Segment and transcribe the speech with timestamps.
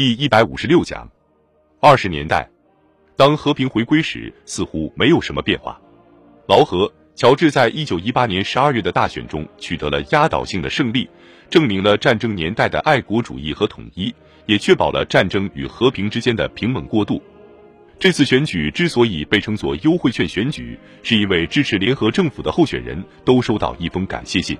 [0.00, 1.06] 第一百五十六讲。
[1.78, 2.48] 二十年代，
[3.16, 5.78] 当和平回归时，似乎没有什么变化。
[6.48, 11.06] 劳合、乔治在一九一八年十二月的大选中取得了压倒性的胜利，
[11.50, 14.14] 证明了战争年代的爱国主义和统一，
[14.46, 17.22] 也确保了战争与和平之间的平稳过渡。
[17.98, 24.56] 这次选举之所以被称作优惠券选举，是因为支持联合政府的候选人都收到一封感谢信，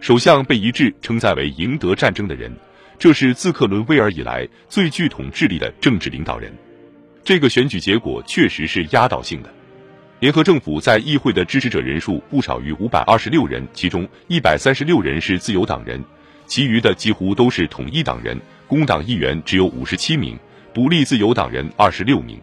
[0.00, 2.54] 首相被一致称赞为赢得战争的人，
[2.98, 6.52] 这是自克伦威尔以来最具统治力的政治领导人。
[7.22, 9.52] 这个选举结果确实是压倒性的，
[10.20, 16.02] 联合政府在议会的支持者人数不少于五百二十六人，其中一百三十六人是自由党人，
[16.46, 18.40] 其余的几乎都是统一党人。
[18.68, 20.38] 工党议员只有五十七名，
[20.72, 22.40] 独立自由党人二十六名。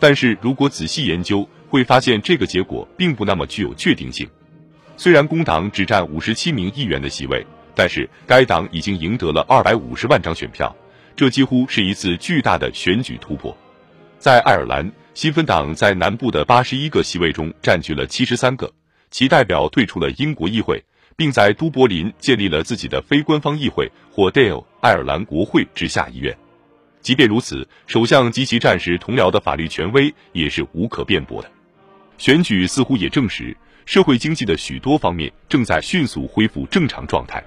[0.00, 4.28] 但是如果仔细研究，会发现这个结果并不那么具有确定性。
[4.96, 10.74] 虽然工党只占五十七名议员的席位，但是该党已经赢得了二百五十万张选票，
[11.16, 13.56] 这几乎是一次巨大的选举突破。
[14.18, 18.72] 在爱尔兰，新芬党在南部的八十一个席位中占据了七十三个，
[19.10, 20.82] 其代表退出了英国议会，
[21.14, 26.34] 并在都柏林建立了自己的非官方议会或 Dale 爱尔兰国会之下议院。
[27.00, 31.50] 即便如此，首相及其战时同僚的法律权威也是无可辩驳的。
[32.16, 37.44] 选举似乎也证实，社会经济的许多方面正在迅速恢复正常状态。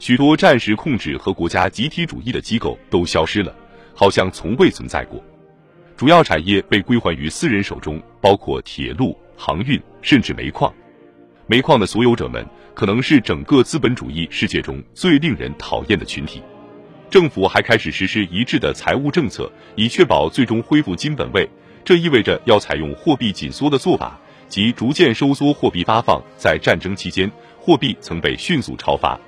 [0.00, 3.54] 许多战时控制和国家集体主义的机构都消失了，
[3.94, 5.22] 好像从未存在过。
[5.94, 10.72] 主要产业被归还于私人手中，包括铁路、航运，甚至煤矿。
[11.46, 12.42] 煤矿的所有者们
[12.74, 16.42] 可能是整个资本主义世界中最令人讨厌的群体。
[17.10, 21.46] 政府还开始实施一致的财务政策，以确保最终恢复金本位。
[21.84, 26.22] 这意味着要采用货币紧缩的做法，即逐渐收缩货币发放。
[26.38, 29.20] 在战争期间，货币曾被迅速超发。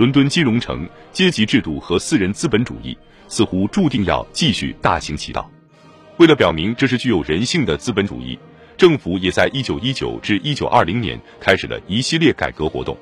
[0.00, 2.96] 伦敦金融城、阶级制度和私人资本主义
[3.28, 5.46] 似乎注定要继续大行其道。
[6.16, 8.38] 为了表明这是具有人性的资本主义，
[8.78, 12.96] 政府也在1919至1920年开始了一系列改革活动。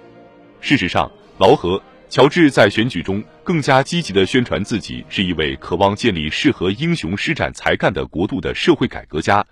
[0.60, 1.08] 事实上，
[1.38, 1.80] 劳合。
[2.10, 9.46] 乔治在选举中更加积极地宣传自己是一位渴望建立适合英雄施展才干的国度的社会改革家，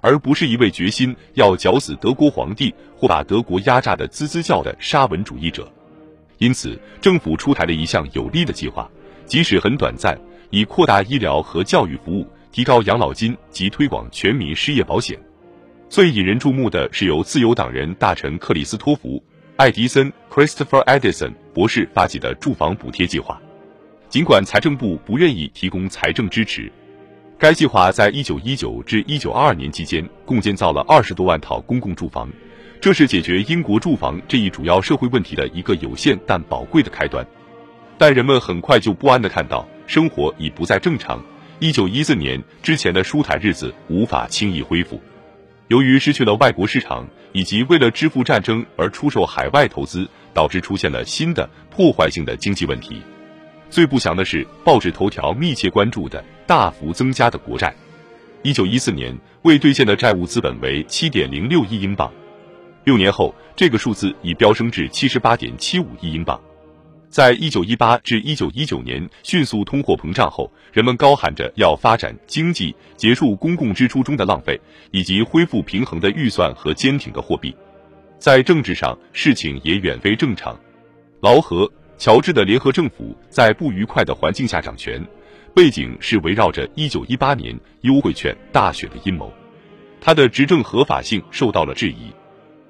[0.00, 5.72] 而不是一位决心要绞死德国皇帝或把德国压榨的滋滋叫的沙文主义者。
[6.38, 8.88] 因此，政府出台了一项有利的计划，
[9.26, 10.18] 即使很短暂，
[10.50, 15.18] 以扩大医疗和教育服务、提高养老金及推广全民失业保险。
[15.88, 19.22] 最引人注目的是由自由党人大臣克里斯托弗。
[19.56, 23.40] 爱迪森 （Christopher Edison） 博士发起的住房补贴计划，
[24.08, 26.70] 尽管财政部不愿意提供财政支持，
[27.36, 32.30] 该计划在1919至1922年期间共建造了二十多万套公共住房，
[32.80, 37.26] 这是解决英国住房这一主要社会问题的一个有限但宝贵的开端。
[37.98, 41.20] 但人们很快就不安地看到，生活已不再正常。
[41.60, 45.02] 1914年之前的舒坦日子无法轻易恢复。
[45.66, 53.02] 由于失去了外国市场，以及为了支付战争而出售海外投资，导致出现了新的破坏性的经济问题。
[53.68, 57.74] 最不祥的是，报纸头条密切关注的大幅增加的国债。
[58.42, 62.10] 一九一四年未兑现的债务资本为七点零六亿英镑，
[62.88, 66.40] 六年后这个数字已飙升至七十八点七五亿英镑。
[67.10, 74.58] 在一九一八至一九一九年迅速通货膨胀后，人们高喊着要发展经济、结束公共支出中的浪费，
[74.90, 77.54] 以及恢复平衡的预算和坚挺的货币。
[78.18, 80.58] 在政治上，事情也远非正常。
[81.20, 84.98] 劳合、乔治的联合政府在不愉快的环境下掌权，
[85.54, 89.30] 背景是围绕着一九一八年优惠券大选的阴谋，
[90.00, 92.10] 他的执政合法性受到了质疑。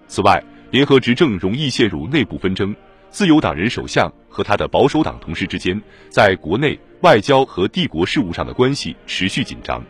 [0.08, 2.74] 此外，联合执政容易陷入内部纷争。
[3.10, 9.82] 自由党人首相和他的保守党同事之间，在国内外交和帝国事务上的关系持续紧张。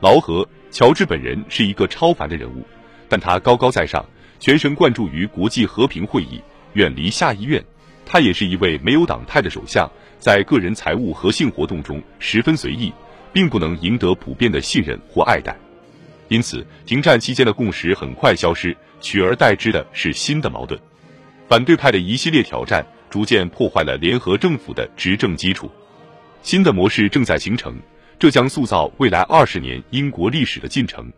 [0.00, 2.64] 劳合乔治本人是一个超凡的人物，
[3.08, 4.04] 但他高高在上，
[4.38, 6.40] 全神贯注于国际和平会议，
[6.74, 7.62] 远离下议院。
[8.04, 12.92] 他也是一位没有党派的首相，在个人财务和性活动中十分随意，
[13.32, 15.56] 并不能赢得普遍的信任或爱戴。
[16.28, 18.76] 因此，停战期间的共识很快消失，
[19.06, 20.78] 取而代之的是新的矛盾。
[21.48, 25.70] 反对派的一系列挑战逐渐破坏了联合政府的执政基础，
[26.42, 27.72] 新的模式正在形成，
[28.18, 31.08] 这将塑造未来二十年英国历史的进程。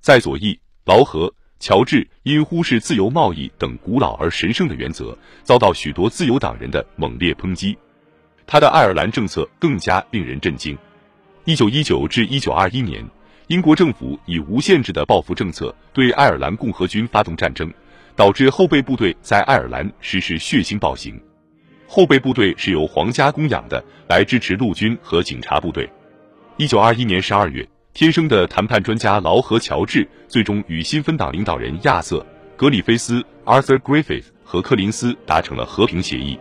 [0.00, 7.76] 在左翼，劳合乔治因忽视自由贸易等古老而神圣的原则，遭到许多自由党人的猛烈抨击。
[8.46, 10.78] 他的爱尔兰政策更加令人震惊。
[11.44, 13.04] 一九一九至一九二一年，
[13.48, 17.72] 英国政府以无限制的报复政策对爱尔兰共和军发动战争。
[18.16, 21.20] 导致后备部队在爱尔兰实施血腥暴行。
[21.86, 25.86] 后备部队是由皇家供养的，来支持陆军和警察部队。
[26.56, 32.16] 一九二一年十二月，天生的谈判专家劳合乔治最终与新芬党领导人亚瑟·
[32.56, 36.38] 格里菲斯 （Arthur Griffith） 和柯林斯达成了和平协议。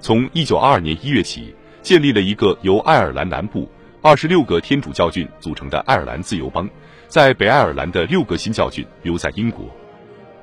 [0.00, 3.70] 从一九二二年一月起，建立了一个由爱尔兰南部
[4.04, 6.68] 二十六个天主教郡组成的爱尔兰自由邦，
[7.06, 9.64] 在北爱尔兰的六个新教郡留在英国。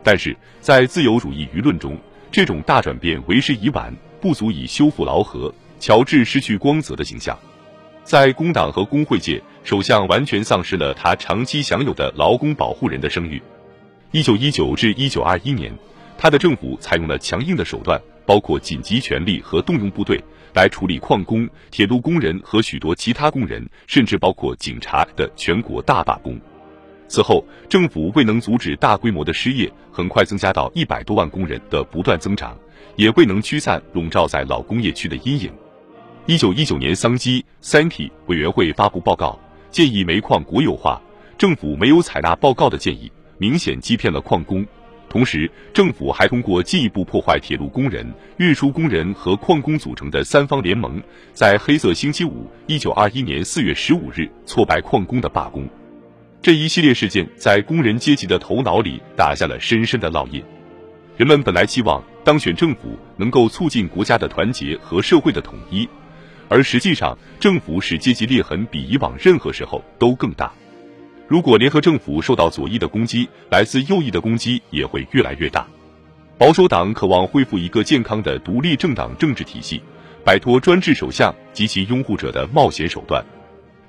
[0.02, 1.98] 但是在自由主义舆论中，
[2.32, 3.94] 这种大转变为时已晚。
[4.22, 7.38] 不足以修复劳合，乔治失去光泽的形象，
[8.04, 13.42] 在工党和工会界，首相完全丧失了他长期享有的劳工保护人的声誉。
[14.12, 15.74] 一九一九至一九二一年，
[16.18, 20.24] 他的政府采用了强硬的手段，包括紧急权力和动用部队
[20.54, 26.40] 来处理矿工、铁路工人和许多其他工人，甚至包括警察的全国大罢工。
[27.08, 32.56] 此后，政府未能阻止大规模的失业很快增加到一百多万工人的不断增长。
[32.96, 35.52] 也未能驱散笼罩在老工业区的阴影。
[36.28, 39.40] 一九一九年，桑基 （Sankey） 委员会发布报告，
[39.72, 41.02] 建议煤矿国有化。
[41.36, 44.64] 政府没有采纳报告的建议，明显欺骗了矿工。
[45.10, 48.06] 同时，政府还通过进一步破坏铁路工人、
[48.38, 51.02] 运输工人和矿工组成的三方联盟，
[51.34, 55.68] 在黑色星期五（一九二一年四月十五日）挫败矿工的罢工。
[56.44, 60.44] 这一系列事件在工人阶级的头脑里打下了深深的烙印。
[61.18, 65.90] 人们本来期望当选政府能够促进国家的团结和社会的统一，
[66.48, 70.54] 而实际上，政府使阶级裂痕比以往任何时候都更大。
[71.30, 75.68] 如果联合政府受到左翼的攻击，来自右翼的攻击也会越来越大。
[76.40, 79.80] 保守党渴望恢复一个健康的独立政党政治体系，
[80.26, 83.24] 摆脱专制首相及其拥护者的冒险手段。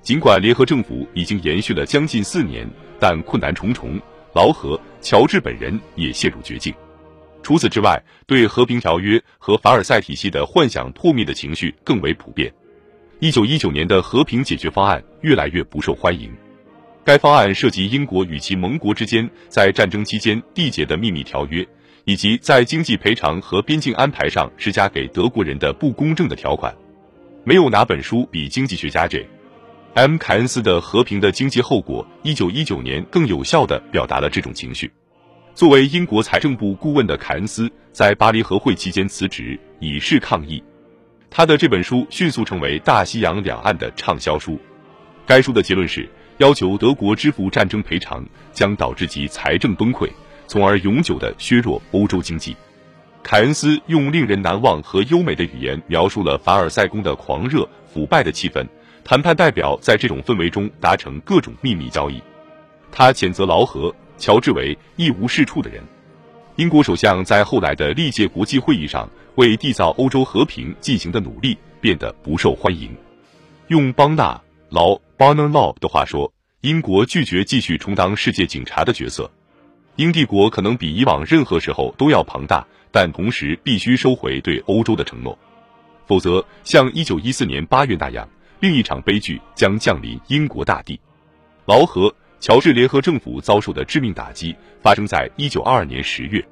[0.02, 3.98] 尽管联合政府已经延续了将近四年，但困难重重。
[4.34, 6.74] 劳合乔治本人也陷入绝境。
[7.42, 12.52] 除此之外，对和平条约和凡尔赛体系的幻想破灭的情绪更为普遍。
[13.18, 16.30] 一九一九年的和平解决方案越来越不受欢迎。
[17.04, 21.66] 该方案涉及英国与其盟国之间在战争期间缔结的秘密条约，
[22.04, 26.74] 以及在经济赔偿和边境安排上施加给德国人的不公正的条款。
[27.42, 30.18] 没有哪本书比经济学家 J.M.
[30.18, 34.90] 凯恩斯的《和平的经济后果》一九一九年更有效地表达了这种情绪。
[35.54, 40.62] 作为英国财政部顾问的凯恩斯，在巴黎和会期间辞职，以示抗议。
[41.30, 44.58] 他的这本书迅速成为大西洋两岸的畅销书。
[45.26, 46.08] 该书的结论是，
[46.40, 50.08] 要求德国支付战争赔偿将导致其财政崩溃，
[50.46, 52.56] 从而永久的削弱欧洲经济。
[53.22, 58.66] 凯恩斯用令人难忘和优美的语言描述了凡尔赛宫的狂热、腐败的气氛。
[59.04, 62.18] 谈判代表在这种氛围中达成各种秘密交易。
[62.90, 63.94] 他谴责劳合。
[64.16, 65.82] 乔治为一无是处的人。
[66.56, 72.94] 英国首相在后来的历届国际会议上为缔造欧洲和平进行的努力变得不受欢迎。
[73.68, 74.38] 用邦纳
[74.68, 76.32] 劳 （Barnum Law） 的话说，
[76.62, 79.30] 英国拒绝继续充当世界警察的角色。
[79.96, 85.38] 英帝国可能比以往任何时候都要庞大，但同时必须收回对欧洲的承诺，
[86.06, 88.26] 否则像1914年8月那样，
[88.60, 90.98] 另一场悲剧将降临英国大地。
[91.66, 92.10] 劳合。
[92.42, 96.42] 乔治联合政府遭受的致命打击发生在一九二二年十月。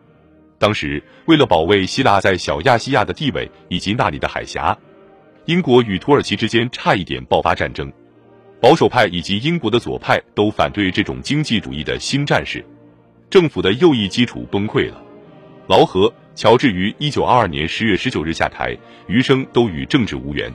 [0.59, 4.77] 当时，为了保卫希腊在小亚细亚的地位以及那里的海峡，
[5.47, 7.91] 英国与土耳其之间差一点爆发战争。
[8.61, 12.65] 保守派以及英国的左派都反对这种经济主义的新战士，
[13.31, 15.03] 政府的右翼基础崩溃了。
[15.67, 20.53] 劳合乔治于一九二二年十月十九日下台，余生都与政治无缘。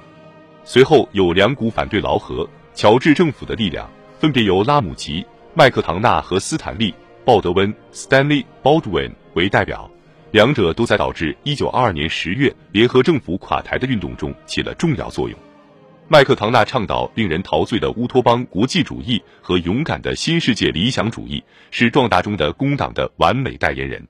[0.63, 3.89] 随后有两股反对劳合乔治政府的力量。
[4.19, 6.91] 分别由拉姆齐、麦克唐纳和斯坦利·
[7.25, 9.91] 鲍德温 （Stanley Baldwin） 为代表，
[10.31, 15.37] 两者都在导致1922年10月联合政府垮台的运动中起了重要作用。
[16.09, 24.07] 麦克唐纳倡导令人陶醉的乌托邦国际主义和勇敢的新世界理想主义，是壮大中的工党的完美代言人。